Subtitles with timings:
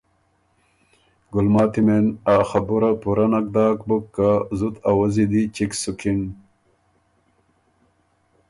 [1.33, 6.21] ګلماتي مېن ا خبُره پُورۀ نک داک بُک که زُت آوزّي دی چَګ سُکِن